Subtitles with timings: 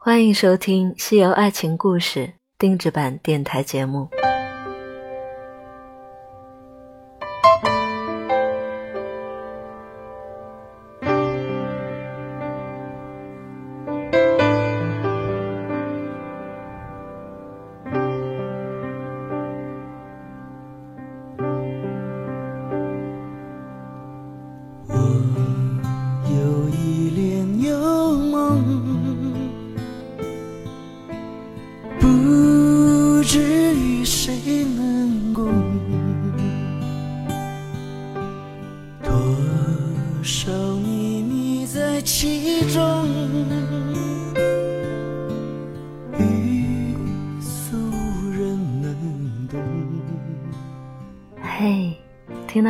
[0.00, 2.20] 欢迎收听《西游爱情故事》
[2.56, 4.08] 定制版电台节目。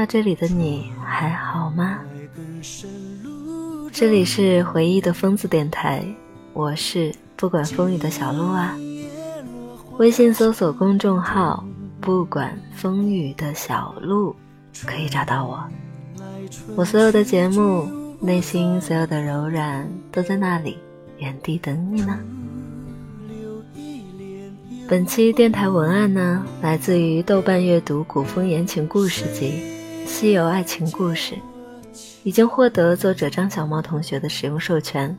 [0.09, 1.99] 这里的你还好吗？
[3.93, 6.03] 这里是回忆的疯子电台，
[6.55, 8.75] 我是不管风雨的小鹿啊。
[9.99, 11.63] 微信搜索公众号
[12.01, 14.35] “不管风雨的小鹿”，
[14.87, 15.63] 可以找到我。
[16.75, 17.87] 我所有的节目，
[18.19, 20.79] 内心所有的柔软，都在那里
[21.19, 22.19] 原地等你呢。
[24.89, 29.53] 本期电台文案呢，来自于豆瓣阅读古风言情故事集
[30.09, 31.35] 《西游爱情故事》，
[32.25, 35.17] 已经获得作者张小猫同学的使用授权，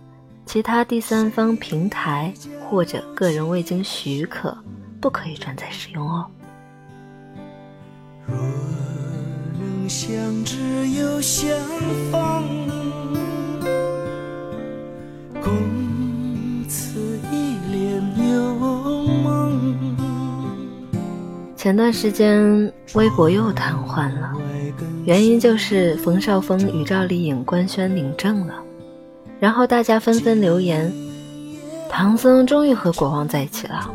[0.47, 2.33] 其他第三方平台
[2.67, 4.57] 或者个人未经许可，
[4.99, 6.25] 不可以转载使用哦。
[8.25, 8.35] 若
[9.59, 10.11] 能相
[10.43, 10.57] 知
[10.89, 11.47] 又相
[12.11, 12.67] 逢，
[15.39, 16.99] 共此
[17.31, 18.68] 一帘幽。
[21.59, 24.31] 前段时间微博又瘫痪了，
[25.03, 28.53] 原因就是冯绍峰与赵丽颖官宣领证了，
[29.41, 30.89] 然后大家纷纷留言，
[31.89, 33.93] 唐僧终于和国王在一起了。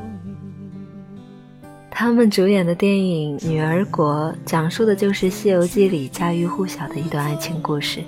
[1.90, 8.02] 他们主演的电影《女儿国》讲述的就是《西游记》里家喻户晓的一段爱情故事。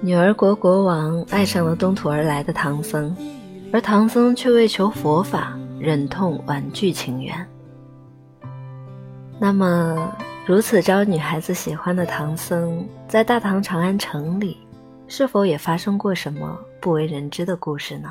[0.00, 3.16] 女儿国国王爱上了东土而来的唐僧，
[3.72, 7.32] 而唐僧却为求佛法，忍痛婉拒情缘。
[9.46, 10.10] 那么，
[10.46, 14.56] 如此招女孩子喜欢的唐僧，在大唐长安城里，
[15.06, 18.08] 是否也发生过什么不为人知的故事呢？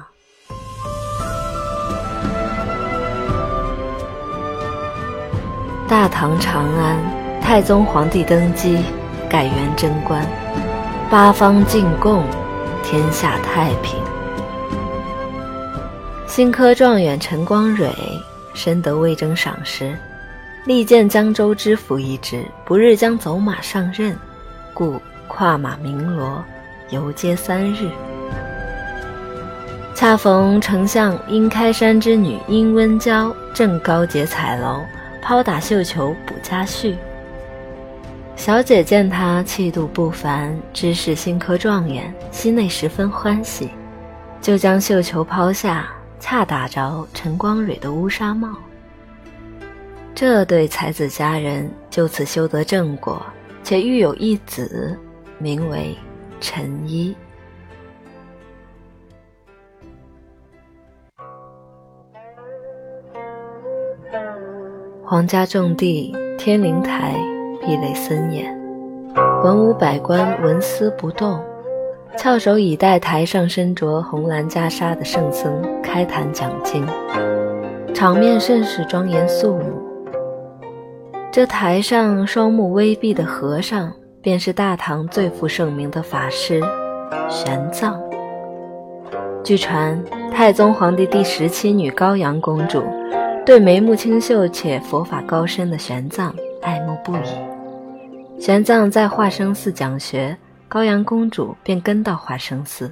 [5.88, 7.00] 大唐长安，
[7.42, 8.84] 太宗皇帝登基，
[9.28, 10.24] 改元贞观，
[11.10, 12.24] 八方进贡，
[12.84, 14.00] 天下太平。
[16.28, 17.92] 新科状元陈光蕊
[18.54, 19.98] 深得魏征赏识，
[20.66, 24.16] 力荐江州知府一职，不日将走马上任，
[24.74, 24.98] 故
[25.28, 26.42] 跨马鸣锣，
[26.90, 27.90] 游街三日。
[29.94, 34.80] 恰逢丞相殷开山之女殷温娇正高洁彩楼，
[35.22, 36.96] 抛打绣球补家婿。
[38.38, 43.70] 小姐见他气度不凡，知是新科状元，心内十分欢喜，
[44.42, 45.90] 就将绣球抛下，
[46.22, 48.48] 恰打着陈光蕊的乌纱帽。
[50.16, 53.20] 这对才子佳人就此修得正果，
[53.64, 54.98] 且育有一子，
[55.40, 55.98] 名为
[56.40, 57.16] 陈一。
[65.04, 67.16] 皇家重地天灵台
[67.60, 68.56] 壁垒森严，
[69.44, 71.44] 文武百官纹丝不动，
[72.18, 76.88] 翘首以待台上身着红蓝袈裟的圣僧开坛讲经，
[77.96, 79.83] 场面甚是庄严肃穆。
[81.34, 86.62] 这台上双目微闭的和尚，便是大唐最负盛名的法师
[87.28, 87.96] 玄奘。
[89.44, 90.00] 据传，
[90.32, 92.84] 太宗皇帝第十七女高阳公主。
[93.44, 98.40] 对眉目清秀且佛法高深的玄奘爱慕不已。
[98.40, 100.38] 玄奘在化生寺讲学，
[100.70, 102.92] 高阳公主便跟到化生寺。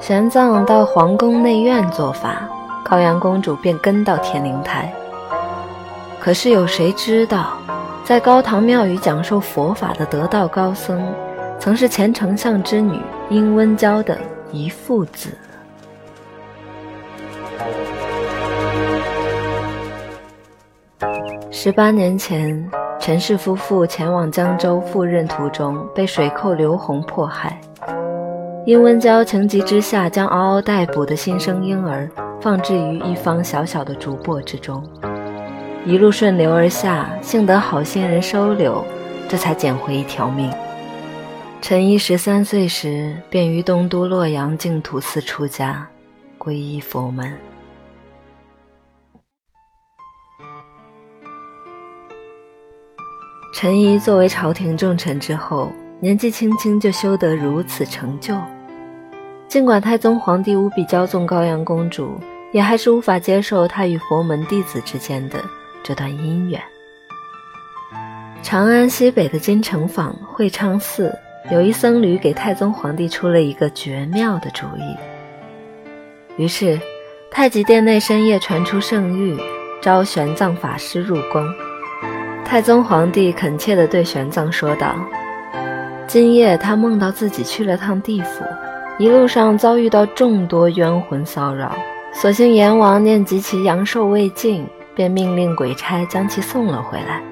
[0.00, 2.48] 玄奘到皇宫内院做法，
[2.82, 4.92] 高阳公主便跟到天灵台。
[6.26, 7.56] 可是有谁知道，
[8.02, 11.00] 在高堂庙宇讲授佛法的得道高僧，
[11.56, 13.00] 曾是前丞相之女
[13.30, 14.18] 殷温娇的
[14.50, 15.30] 遗腹子。
[21.52, 22.68] 十八年前，
[22.98, 27.56] 陈氏夫妇前往江州赴任途中，被水寇刘洪迫害。
[28.66, 34.82] 殷温娇情急之下，将嗷嗷待哺的新生婴儿放置于一方小小的竹簸之中，
[35.86, 38.84] 一路顺流而下，幸得好心人收留，
[39.28, 40.52] 这才捡回一条命。
[41.62, 45.86] 陈一十三岁时，便于东都洛阳净土寺出家。
[46.40, 47.32] 皈依佛门。
[53.54, 58.36] 陈怡作为朝廷重臣之后，年纪轻轻就修得如此成就。
[59.46, 62.18] 尽管太宗皇帝无比骄纵高阳公主，
[62.52, 65.40] 也还是无法接受他与佛门弟子之间的
[65.86, 66.60] 这段姻缘。
[68.42, 71.16] 长安西北的金城坊会昌寺，
[71.52, 74.96] 有一僧侣给太宗皇帝出了一个绝妙的主意。
[76.42, 76.80] 于是，
[77.30, 79.40] 太极殿内深夜传出圣谕，
[79.80, 81.46] 召玄奘法师入宫。
[82.44, 84.96] 太宗皇帝恳切地对玄奘说道
[86.08, 88.44] ：“今夜他梦到自己去了趟地府。”
[88.98, 91.76] 一路上遭遇到众多冤魂骚扰，
[92.12, 94.66] 所幸阎王念及其阳寿未尽，
[94.96, 97.22] 便命令鬼差将其送了回来。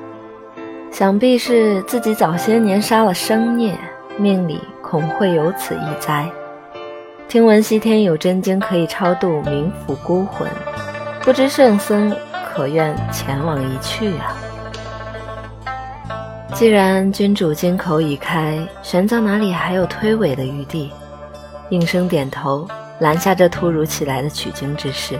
[0.92, 3.76] 想必是自己早些年杀了生孽，
[4.16, 6.30] 命里恐会有此一灾。
[7.26, 10.46] 听闻西天有真经可以超度冥府孤魂，
[11.22, 12.14] 不知圣僧
[12.46, 14.36] 可愿前往一去啊？
[16.52, 20.92] 既然君主金口已开，玄奘哪里还有推诿的余地？
[21.70, 22.68] 应声点头，
[23.00, 25.18] 拦下这突如其来的取经之事。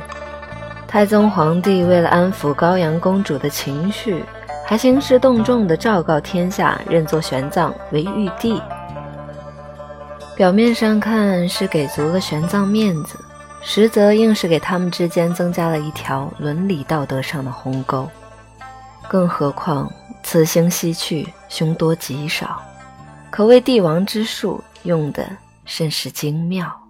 [0.95, 4.25] 太宗皇帝为了安抚高阳公主的情绪，
[4.65, 8.63] 还兴师动众地昭告天下，认作玄奘为玉帝。
[10.37, 13.19] 表面上看是给足了玄奘面子，
[13.61, 18.09] 实则硬是给他们之间增加了一条伦理道德上的鸿沟。
[19.09, 19.91] 更何况
[20.23, 22.63] 此行西去，凶多吉少，
[23.33, 25.27] 可谓帝王之术，用的。
[25.65, 26.84] 甚是精妙。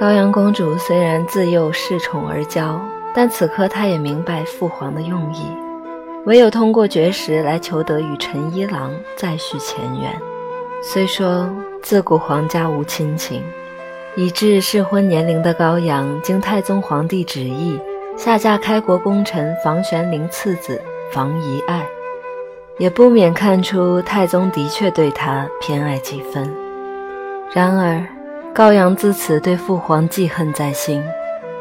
[0.00, 2.80] 高阳公主虽然自幼恃宠而骄，
[3.14, 5.42] 但此刻她也明白父皇的用意，
[6.24, 10.10] 唯有通过绝食来求得与陈一郎再续前缘。
[10.82, 11.46] 虽说
[11.82, 13.42] 自古皇家无亲情，
[14.16, 17.78] 已至适婚年龄的高阳，经太宗皇帝旨意。
[18.16, 20.80] 下嫁开国功臣房玄龄次子
[21.12, 21.86] 房遗爱，
[22.78, 26.50] 也不免看出太宗的确对她偏爱几分。
[27.52, 28.02] 然而
[28.52, 31.02] 高阳自此对父皇记恨在心，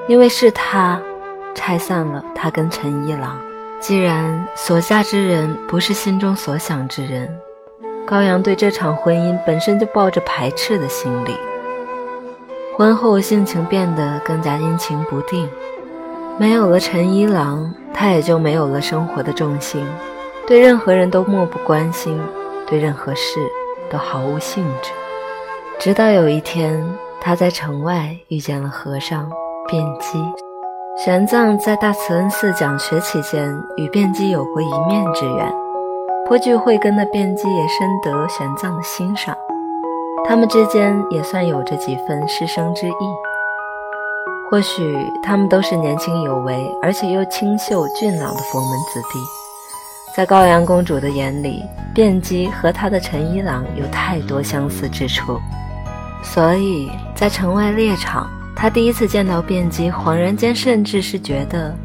[0.07, 0.99] 因为是他
[1.53, 3.39] 拆散了他跟陈一郎。
[3.79, 7.29] 既然所嫁之人不是心中所想之人，
[8.07, 11.37] 高阳对这场婚姻本身就抱着排斥的心理。
[12.75, 15.47] 婚后性情变得更加阴晴不定。
[16.39, 19.85] 没有了陈一郎，他也就没有了生活的重心，
[20.47, 22.19] 对任何人都漠不关心，
[22.65, 23.39] 对任何事
[23.91, 24.89] 都毫无兴致。
[25.79, 26.77] 直到有一天，
[27.21, 29.31] 他在城外遇见了和尚
[29.69, 30.21] 辩机。
[31.05, 35.49] 玄奘在大慈恩寺讲学期间，与辩机有过一面之缘，
[36.27, 39.33] 颇具慧根的辩机也深得玄奘的欣赏，
[40.27, 42.93] 他们之间也算有着几分师生之意。
[44.51, 49.19] 或许他们都是年轻有为，而且又清秀俊朗的佛门子弟，
[50.13, 51.63] 在高阳公主的眼里，
[51.95, 55.39] 辩机和他的陈一郎有太多相似之处，
[56.21, 61.75] 所以在城外猎场，他第一次见到卞姬，恍然间甚至是觉得，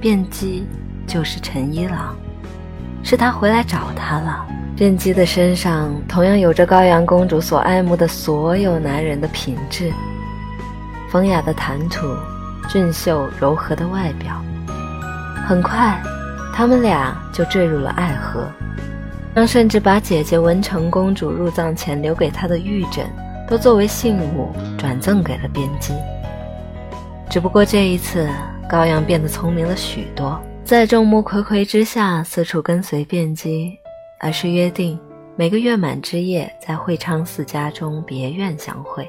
[0.00, 0.66] 卞姬
[1.06, 2.16] 就是陈一郎，
[3.02, 4.46] 是他回来找他了。
[4.76, 9.92] 卞姬的身上同样有着高阳公主所爱慕的所有男人的品质。
[11.10, 12.06] 风雅的谈吐，
[12.68, 14.42] 俊秀柔和的外表，
[15.46, 16.00] 很快，
[16.54, 18.50] 他们俩就坠入了爱河。
[19.34, 23.06] 让甚至把姐姐文成公主入葬前留给他的玉枕，
[23.52, 25.92] 都作为信物转赠给了边姬。
[27.28, 28.26] 只不过这一次，
[28.66, 33.78] 高阳变得聪明了许多，在众目睽睽之下四处跟随辩机，
[34.18, 34.98] 而是约定
[35.36, 39.06] 每个月满之夜在会昌寺家中别院相会。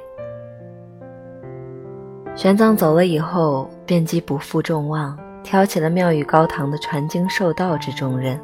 [2.35, 8.37] 玄奘走了以后，辩机不负众望，挑起了庙宇高堂的传经授道之重任。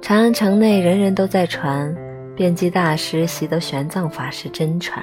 [0.00, 1.94] 长安城内人人都在传，
[2.36, 5.02] 辩机大师习得玄奘法师真传。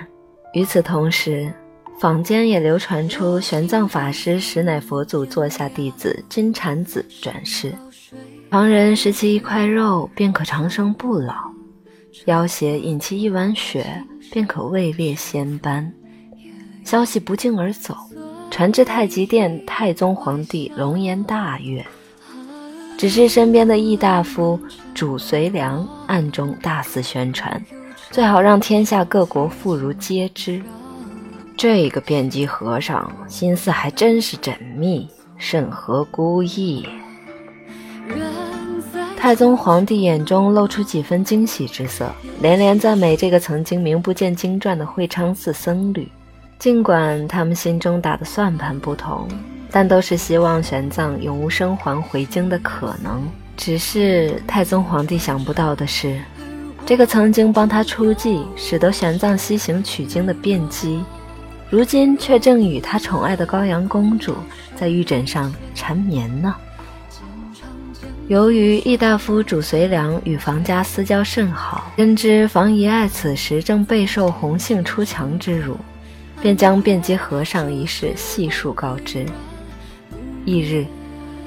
[0.54, 1.52] 与此同时，
[2.00, 7.74] 坊间也流传出玄奘法师实乃佛祖座下弟子金蝉子转世，
[8.52, 11.34] 旁人食其一块肉便可长生不老，
[12.26, 13.86] 要挟饮其一碗血
[14.32, 15.92] 便可位列仙班。
[16.84, 17.96] 消息不胫而走，
[18.52, 21.84] 传至太极殿，太宗皇帝龙颜大悦，
[22.98, 24.60] 只是身边的易大夫
[24.94, 27.62] 主随良暗中大肆宣传，
[28.12, 30.62] 最好让天下各国妇孺皆知。
[31.58, 35.08] 这个辩机和尚心思还真是缜密，
[35.38, 36.88] 甚合孤意。
[39.18, 42.10] 太宗皇帝眼中露出几分惊喜之色，
[42.42, 46.10] 连连赞美这个曾经名不见经传的会昌寺僧侣。
[46.60, 49.28] 尽管他们心中打的算盘不同，
[49.74, 53.28] 但都是希望玄奘永无生还回京的可能。
[53.58, 56.22] 只是太宗皇帝想不到的是，
[56.86, 61.04] 这个曾经帮他出计，使得玄奘西行取经的辩机，
[61.72, 64.36] 如今却正与他宠爱的高阳公主
[64.76, 66.54] 在玉枕上缠绵呢。
[68.28, 75.76] 由于义大夫主随良与房家私交甚好，深知房遗爱此时正备受红杏出墙之辱，
[76.42, 79.26] 便将辩机和尚一事细数告知。
[80.46, 80.86] 翌日，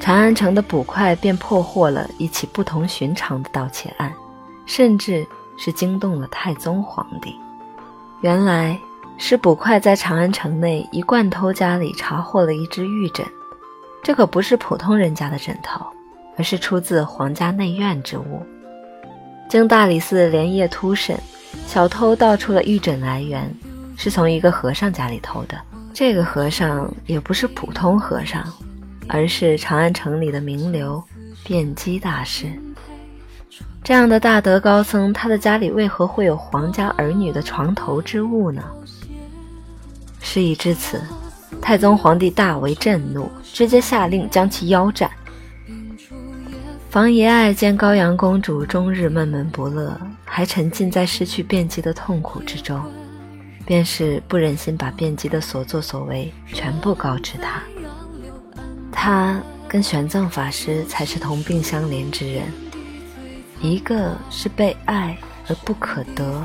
[0.01, 4.13] 长安城的捕快便破获了一起不同寻常的盗窃案，
[4.67, 5.27] 甚至
[5.57, 7.35] 是惊动了太宗皇帝。
[8.23, 8.79] 原来
[9.19, 13.27] 是捕快在长安城内一贯偷家里查获了一只玉枕，
[14.03, 15.85] 这可不是普通人家的枕头。
[16.39, 18.43] 而是出自皇家内院之物。
[19.49, 21.19] 经大理寺连夜突审，
[21.67, 23.51] 小偷盗出了玉枕来源，
[23.97, 25.59] 是从一个和尚家里偷的。
[25.95, 28.45] 这个和尚也不是普通和尚，
[29.09, 31.03] 而是长安城里的名流
[31.45, 32.47] 辩机大师。
[33.83, 38.63] 这样的大德高僧，他的家里为何会有皇家儿女的床头之物呢？
[40.21, 41.01] 事已至此，
[41.63, 45.09] 太宗皇帝大为震怒，直接下令将其腰斩。
[46.91, 52.83] 房遗爱见高阳公主终日闷闷不乐，还沉浸在失去辩机的痛苦之中，
[53.65, 57.63] 便是不忍心把辩机的所作所为全部告知他。
[58.97, 62.53] 他跟玄奘法师才是同病相怜之人，
[63.61, 66.45] 一个是被爱而不可得，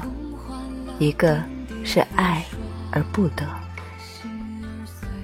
[0.99, 1.41] 一个
[1.83, 2.43] 是爱
[2.91, 3.47] 而不得。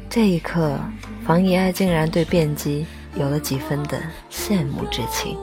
[0.10, 0.80] 这一刻，
[1.26, 2.88] 房遗爱竟然对辩机。
[3.20, 5.36] 有了几分的羡慕之情。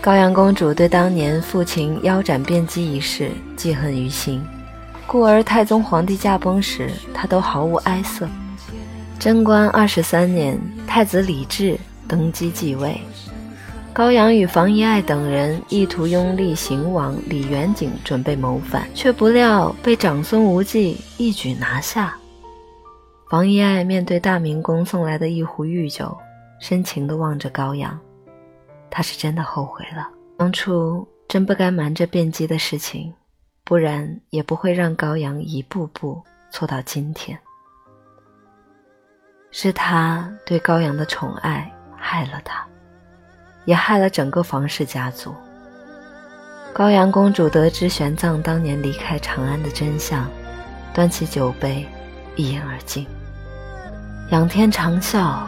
[0.00, 4.44] 高阳公主对当年父亲腰斩辩机一事记恨于心，
[5.06, 8.28] 故而太宗皇帝驾崩时，她都毫无哀色。
[9.18, 10.56] 贞观二十三年，
[10.86, 13.00] 太子李治登基继位，
[13.92, 22.16] 高阳与房遗爱等人意图拥立邢王李元景，准备谋反，却不料被长孙无忌一举拿下。
[23.28, 26.16] 房遗爱面对大明宫送来的一壶御酒，
[26.60, 27.98] 深情地望着高阳。
[28.88, 33.12] 他是真的后悔了，当初真不该瞒着卞姬的事情，
[33.64, 36.22] 不然也不会让高阳一步步
[36.52, 37.36] 错到今天。
[39.50, 42.64] 是他对高阳的宠爱害了他，
[43.64, 45.34] 也害了整个房氏家族。
[46.72, 50.26] 高阳公主得知玄奘当年离开长安的真相，
[50.92, 51.86] 端起酒杯，
[52.36, 53.06] 一饮而尽。
[54.30, 55.38] 仰天长啸，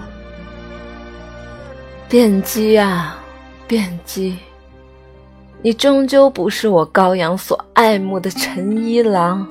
[2.09, 3.19] 辩机啊，
[3.69, 4.39] 辩机，
[5.61, 9.47] 你终究不是我高阳所爱慕的陈一郎。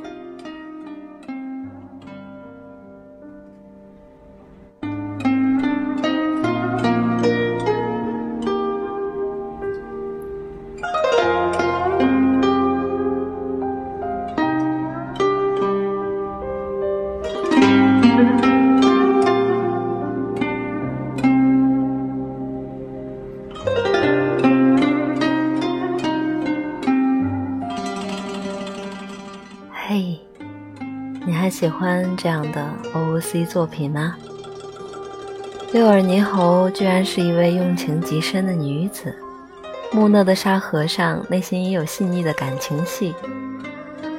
[31.60, 34.16] 喜欢这样的 OOC 作品吗？
[35.74, 39.14] 六耳猕猴居然是一位用情极深的女子，
[39.92, 43.14] 木讷的沙和尚内心也有细腻的感情戏。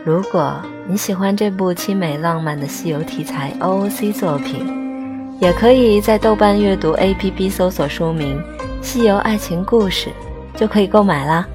[0.04, 0.54] 如果
[0.86, 8.38] 你喜欢这部凄美浪漫的西游题材 OOC 作品，也可以在豆瓣阅读 APP 搜索书名
[8.84, 10.10] 《西游爱情故事》，
[10.58, 11.48] 就可以购买啦。